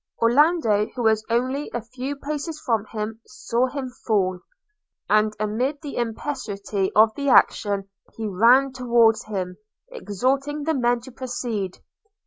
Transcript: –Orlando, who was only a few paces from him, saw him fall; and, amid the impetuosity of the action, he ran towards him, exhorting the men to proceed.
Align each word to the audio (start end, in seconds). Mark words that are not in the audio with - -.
–Orlando, 0.19 0.87
who 0.95 1.03
was 1.03 1.23
only 1.29 1.69
a 1.75 1.81
few 1.83 2.15
paces 2.15 2.59
from 2.59 2.85
him, 2.85 3.21
saw 3.27 3.67
him 3.67 3.89
fall; 4.03 4.39
and, 5.07 5.35
amid 5.39 5.79
the 5.83 5.95
impetuosity 5.97 6.91
of 6.95 7.13
the 7.13 7.29
action, 7.29 7.87
he 8.17 8.25
ran 8.27 8.73
towards 8.73 9.25
him, 9.25 9.57
exhorting 9.91 10.63
the 10.63 10.73
men 10.73 11.01
to 11.01 11.11
proceed. 11.11 11.77